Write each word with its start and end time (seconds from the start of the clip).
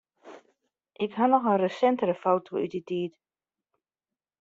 Ik 1.05 1.11
haw 1.17 1.29
noch 1.31 1.47
in 1.51 1.61
resintere 1.65 2.15
foto 2.23 2.49
út 2.63 2.69
dy 2.73 2.81
tiid. 2.87 3.13